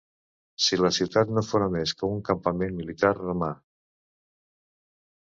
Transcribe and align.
Si 0.67 0.77
la 0.79 0.89
ciutat 0.97 1.33
no 1.35 1.43
fora 1.49 1.67
més 1.75 1.93
que 1.99 2.09
un 2.13 2.23
campament 2.31 2.73
militar 2.79 3.13
romà. 3.19 3.51